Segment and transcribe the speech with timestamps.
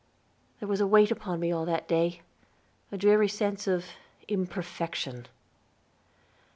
[0.59, 2.23] There was a weight upon me all that day,
[2.91, 3.85] a dreary sense of
[4.27, 5.27] imperfection.